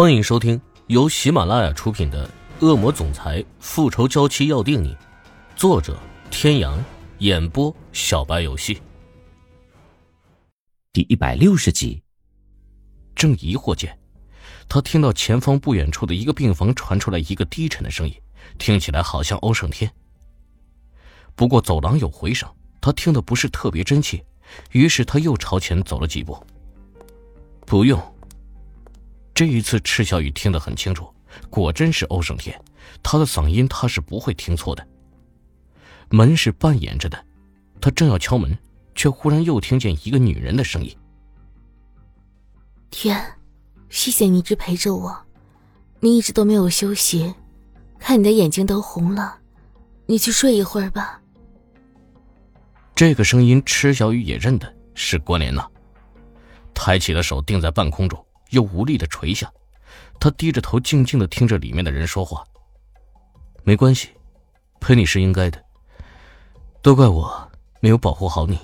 [0.00, 2.24] 欢迎收听由喜马拉雅出品的
[2.64, 4.94] 《恶魔总裁复仇娇妻要定你》，
[5.56, 5.98] 作者：
[6.30, 6.80] 天阳，
[7.18, 8.80] 演播：小白游戏。
[10.92, 12.00] 第一百六十集。
[13.16, 13.98] 正疑惑间，
[14.68, 18.14] 他听到前方不远处的一个病房传出来一个低沉的声音，
[18.56, 19.92] 听起来好像欧胜天。
[21.34, 22.48] 不过走廊有回声，
[22.80, 24.24] 他听得不是特别真切，
[24.70, 26.40] 于是他又朝前走了几步。
[27.66, 28.00] 不用。
[29.38, 31.14] 这一次，赤小雨听得很清楚，
[31.48, 32.60] 果真是欧胜天，
[33.04, 34.84] 他的嗓音他是不会听错的。
[36.10, 37.24] 门是半掩着的，
[37.80, 38.58] 他正要敲门，
[38.96, 40.92] 却忽然又听见一个女人的声音
[42.90, 43.24] ：“天，
[43.88, 45.16] 谢谢你一直陪着我，
[46.00, 47.32] 你一直都没有休息，
[48.00, 49.38] 看你的眼睛都红了，
[50.06, 51.22] 你去睡一会儿吧。”
[52.92, 55.64] 这个声音，赤小雨也认得是关莲娜，
[56.74, 58.20] 抬起了手定在半空中。
[58.50, 59.52] 又无力的垂下，
[60.20, 62.44] 他低着头，静静的听着里面的人说话。
[63.64, 64.10] 没关系，
[64.80, 65.62] 陪你是应该的。
[66.80, 68.58] 都怪我没有保护好你。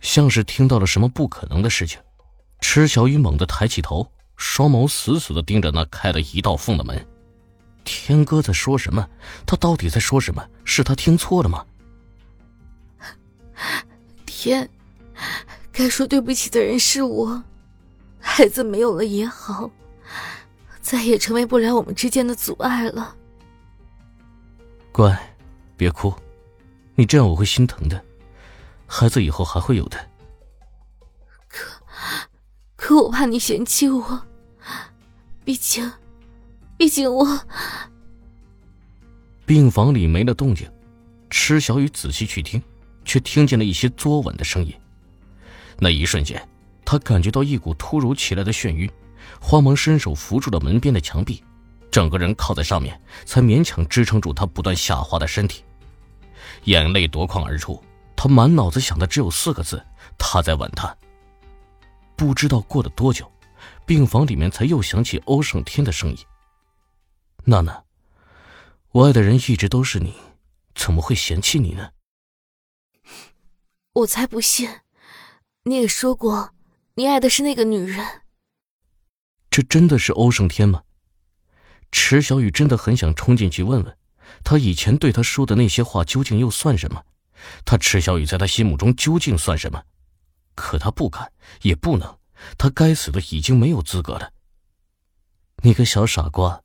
[0.00, 2.00] 像是听到了什么不可能的事情，
[2.60, 7.06] 池小雨猛地抬起头，双眸死死的盯着那开了一道缝的门。
[7.84, 9.08] 天哥在说什么？
[9.46, 10.46] 他到底在说什么？
[10.64, 11.64] 是他听错了吗？
[14.26, 14.68] 天，
[15.70, 17.42] 该说对不起的人是我。
[18.34, 19.70] 孩子没有了也好，
[20.80, 23.14] 再也成为不了我们之间的阻碍了。
[24.90, 25.36] 乖，
[25.76, 26.14] 别哭，
[26.94, 28.02] 你这样我会心疼的。
[28.86, 29.98] 孩子以后还会有的。
[31.46, 31.78] 可，
[32.74, 34.26] 可我怕你嫌弃我，
[35.44, 35.92] 毕竟，
[36.78, 37.38] 毕竟我……
[39.44, 40.66] 病房里没了动静，
[41.28, 42.62] 池小雨仔细去听，
[43.04, 44.74] 却听见了一些作吻的声音。
[45.78, 46.48] 那一瞬间。
[46.84, 48.90] 他感觉到一股突如其来的眩晕，
[49.40, 51.42] 慌忙伸手扶住了门边的墙壁，
[51.90, 55.64] 整个人靠在上面，才勉强支撑住他不断下滑的身体。
[56.64, 57.82] 眼泪夺眶而出，
[58.16, 59.84] 他满脑子想的只有四个字：
[60.18, 60.94] 他在吻他。
[62.16, 63.30] 不知道过了多久，
[63.86, 66.16] 病房里面才又响起欧胜天的声音
[67.44, 67.82] ：“娜娜，
[68.92, 70.14] 我爱的人一直都是你，
[70.74, 71.90] 怎么会嫌弃你呢？”
[73.94, 74.68] 我才不信！
[75.64, 76.54] 你也说过。
[76.94, 78.22] 你爱的是那个女人，
[79.50, 80.82] 这真的是欧胜天吗？
[81.90, 83.96] 池小雨真的很想冲进去问问，
[84.44, 87.02] 他以前对他说的那些话究竟又算什么？
[87.64, 89.82] 他池小雨在他心目中究竟算什么？
[90.54, 91.32] 可他不敢，
[91.62, 92.18] 也不能，
[92.58, 94.34] 他该死的已经没有资格了。
[95.62, 96.62] 你个小傻瓜，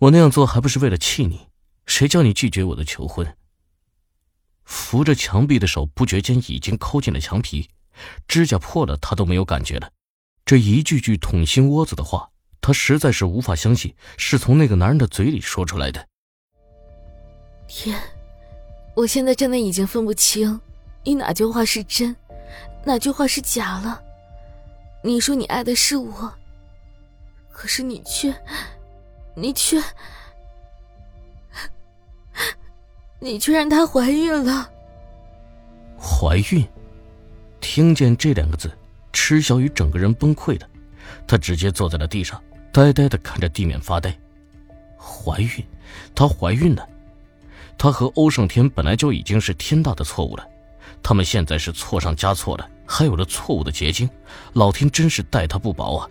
[0.00, 1.46] 我那样做还不是为了气你？
[1.86, 3.36] 谁叫你拒绝我的求婚？
[4.64, 7.70] 扶着墙壁的手不觉间已经抠进了墙皮。
[8.26, 9.90] 指甲破了，他都没有感觉了。
[10.44, 16.06] 这一句句捅心窝子的话，他实在是无法相信是从那个男人的嘴里说出来的。
[17.66, 17.98] 天，
[18.94, 20.58] 我现在真的已经分不清，
[21.04, 22.16] 你哪句话是真，
[22.84, 24.02] 哪句话是假了。
[25.04, 26.32] 你说你爱的是我，
[27.50, 28.34] 可是你却，
[29.34, 29.82] 你却，
[33.20, 34.70] 你却让她怀孕了。
[36.00, 36.66] 怀孕。
[37.78, 38.76] 听见这两个字，
[39.12, 40.68] 池小雨整个人崩溃了，
[41.28, 44.12] 她直接坐在了地上，呆呆的看着地面发呆。
[44.98, 45.64] 怀孕，
[46.12, 46.84] 她怀孕了。
[47.78, 50.44] 她和欧胜天本来就已经是天大的错误了，
[51.04, 54.10] 他们现在是错上加错了，还有了错误的结晶，
[54.54, 56.10] 老天真是待她不薄啊！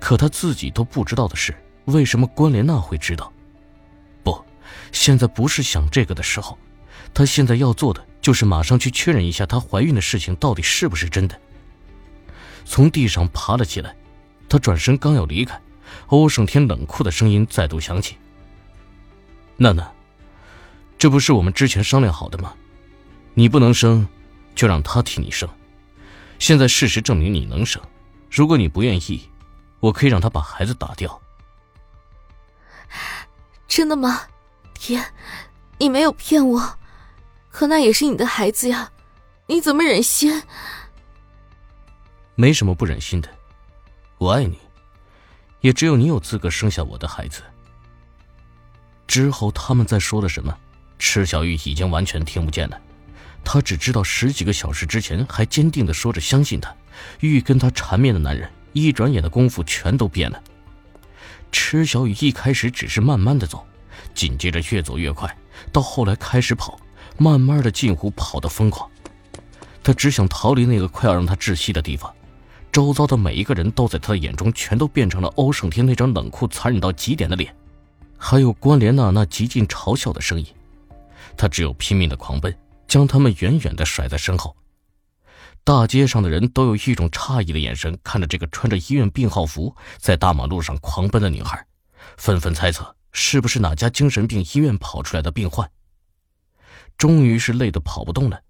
[0.00, 1.54] 可她自己都不知道的是，
[1.84, 3.30] 为什么关莲娜会知道？
[4.22, 4.42] 不，
[4.90, 6.56] 现在不是想这个的时候，
[7.12, 8.06] 她现在要做的。
[8.22, 11.36] 就是马上去确认一下她怀孕的事情到底是不是真的。
[12.64, 13.96] 从地上爬了起来，
[14.48, 15.60] 她转身刚要离开，
[16.06, 18.16] 欧胜天冷酷的声音再度响起
[19.58, 19.90] ：“娜娜，
[20.96, 22.54] 这不是我们之前商量好的吗？
[23.34, 24.06] 你不能生，
[24.54, 25.48] 就让他替你生。
[26.38, 27.82] 现在事实证明你能生，
[28.30, 29.28] 如果你不愿意，
[29.80, 31.20] 我可以让他把孩子打掉。”
[33.66, 34.20] 真的吗？
[34.74, 35.04] 天，
[35.78, 36.78] 你没有骗我。
[37.52, 38.90] 可那也是你的孩子呀，
[39.46, 40.42] 你怎么忍心？
[42.34, 43.28] 没什么不忍心的，
[44.16, 44.58] 我爱你，
[45.60, 47.42] 也只有你有资格生下我的孩子。
[49.06, 50.56] 之后他们在说了什么，
[50.98, 52.80] 池小玉已经完全听不见了。
[53.44, 56.74] 他只知道十几个小时之前还坚定的说着相信他，
[57.20, 60.42] 欲跟他缠绵的男人，一转眼的功夫全都变了。
[61.52, 63.66] 池小雨一开始只是慢慢的走，
[64.14, 65.36] 紧接着越走越快，
[65.70, 66.80] 到后来开始跑。
[67.18, 68.90] 慢慢的，近乎跑得疯狂。
[69.82, 72.12] 他只想逃离那个快要让他窒息的地方。
[72.70, 77.54] 周遭的每一个人都在他的眼中全都变成了欧胜天那张冷酷残忍到极点的脸，
[78.16, 80.46] 还有关莲娜那极尽嘲笑的声音。
[81.36, 82.56] 他只有拼命的狂奔，
[82.88, 84.56] 将他们远远的甩在身后。
[85.64, 91.62] 大街上的人都有一种诧异的眼神看着这个穿着医院病号服在大马路上狂奔的女孩，
[92.16, 95.70] 纷纷猜测是不是哪家精神病医院跑出来的病患。
[97.02, 98.40] 终于是累得跑不动了，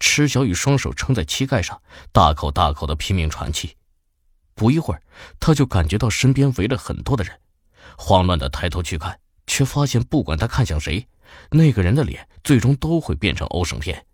[0.00, 1.80] 池小雨双手撑在膝盖上，
[2.10, 3.76] 大口大口的拼命喘气。
[4.56, 5.00] 不一会儿，
[5.38, 7.38] 他就感觉到身边围了很多的人，
[7.96, 11.06] 慌乱的抬头去看，却发现不管他看向谁，
[11.52, 14.04] 那个人的脸最终都会变成欧胜天。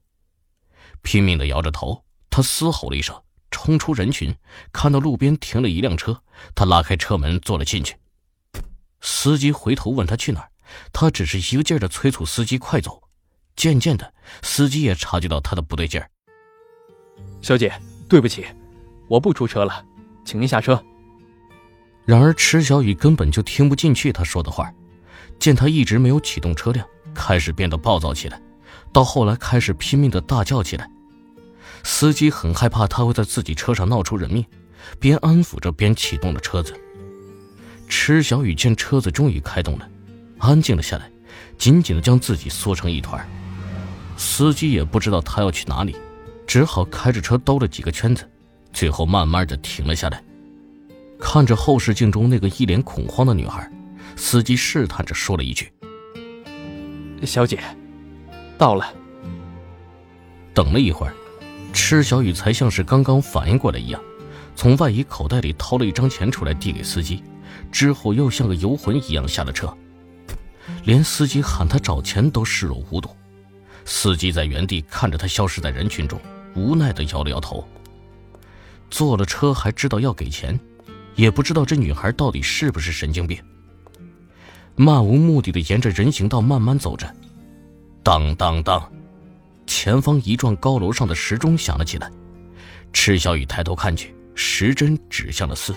[1.01, 2.05] 拼命的摇着头。
[2.29, 3.19] 他嘶吼了一声，
[3.51, 4.37] 冲出人群，
[4.75, 6.23] 看到路边停了一辆车，
[6.55, 7.97] 他拉开车门坐了进去。
[9.01, 10.51] 司机回头问他去哪儿，
[10.93, 13.06] 他只是一个劲儿的催促司机快走。
[13.57, 14.13] 渐渐的，
[14.43, 16.09] 司机也察觉到他的不对劲儿。
[17.41, 17.73] 小姐，
[18.09, 18.45] 对不起，
[19.09, 19.85] 我不出车了，
[20.25, 20.81] 请您下车。
[22.05, 24.73] 然而池小雨根本就听不进去他说的话，
[25.39, 28.41] 见他一直没有启动车辆，开始变得暴躁起来，
[28.93, 30.89] 到后来开始拼命的大叫起来。
[31.83, 34.45] 司机很害怕他会在自己车上闹出人命，
[35.01, 36.79] 边安抚着边启动了车子。
[37.89, 39.89] 池小雨见车子终于开动了，
[40.39, 41.11] 安静了下来，
[41.57, 43.27] 紧紧的将自己缩成一团。
[44.17, 45.95] 司机也不知道他要去哪里，
[46.47, 48.29] 只好开着车兜了几个圈子，
[48.73, 50.23] 最后慢慢的停了下来。
[51.19, 53.71] 看着后视镜中那个一脸恐慌的女孩，
[54.17, 55.73] 司机试探着说了一句
[57.25, 57.59] ：“小姐，
[58.59, 58.93] 到了。”
[60.53, 61.15] 等了一会儿。
[61.73, 64.01] 池小雨才像是刚刚反应过来一样，
[64.55, 67.23] 从外衣口袋里掏了一张钱出来递给司机，
[67.71, 69.77] 之后又像个游魂一样下了车，
[70.85, 73.11] 连司机喊他找钱都视若无睹。
[73.87, 76.21] 司机在原地看着他消失在人群中，
[76.55, 77.67] 无奈的摇了摇头。
[78.91, 80.59] 坐了车还知道要给钱，
[81.15, 83.41] 也不知道这女孩到底是不是神经病。
[84.75, 87.11] 漫无目的的沿着人行道慢慢走着，
[88.03, 88.93] 当当当。
[89.67, 92.11] 前方一幢高楼上的时钟响了起来，
[92.93, 95.75] 池小雨抬头看去，时针指向了四。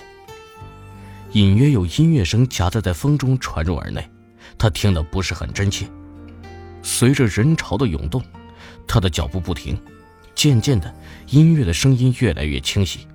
[1.32, 4.08] 隐约有音乐声夹杂在风中传入耳内，
[4.58, 5.86] 他听得不是很真切。
[6.82, 8.22] 随着人潮的涌动，
[8.86, 9.78] 他的脚步不停，
[10.34, 10.94] 渐渐的，
[11.28, 13.06] 音乐的声音越来越清晰。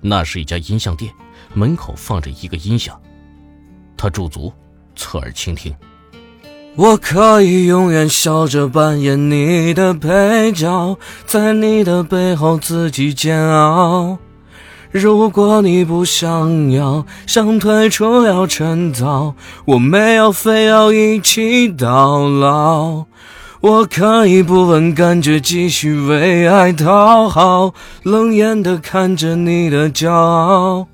[0.00, 1.12] 那是一家音像店，
[1.54, 3.00] 门口放着一个音响，
[3.96, 4.52] 他驻足，
[4.94, 5.74] 侧耳倾听。
[6.76, 14.18] 我可以永远笑着扮演你的配角，在你的背后自己煎熬。
[14.96, 19.34] 如果你不想要，想退出要趁早，
[19.66, 23.04] 我没有非要一起到老。
[23.60, 30.86] 我可以不问感觉，继续为爱讨好，冷眼的看着你的骄傲。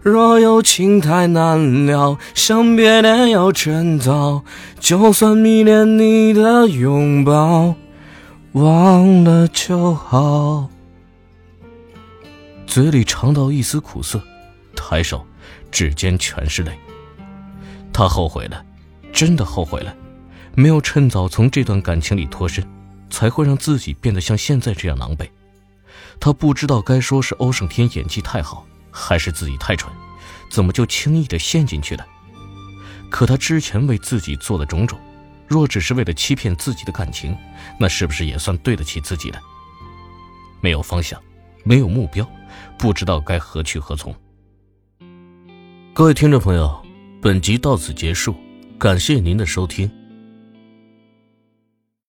[0.00, 4.42] 若有情太难了，想别恋要趁早。
[4.80, 7.74] 就算迷恋你的拥抱，
[8.52, 10.68] 忘了就好。
[12.68, 14.22] 嘴里尝到一丝苦涩，
[14.76, 15.26] 抬手，
[15.72, 16.78] 指尖全是泪。
[17.92, 18.62] 他后悔了，
[19.10, 19.96] 真的后悔了，
[20.54, 22.62] 没有趁早从这段感情里脱身，
[23.08, 25.26] 才会让自己变得像现在这样狼狈。
[26.20, 28.64] 他不知道该说是欧胜天演技太好。
[28.90, 29.92] 还是自己太蠢，
[30.50, 32.04] 怎么就轻易的陷进去了？
[33.10, 34.98] 可他之前为自己做的种种，
[35.46, 37.36] 若只是为了欺骗自己的感情，
[37.78, 39.38] 那是不是也算对得起自己了？
[40.60, 41.20] 没有方向，
[41.64, 42.28] 没有目标，
[42.78, 44.14] 不知道该何去何从。
[45.94, 46.80] 各位听众朋友，
[47.20, 48.34] 本集到此结束，
[48.78, 49.90] 感谢您的收听。